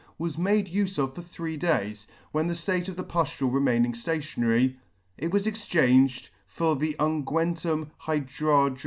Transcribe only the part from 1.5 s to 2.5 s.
days, when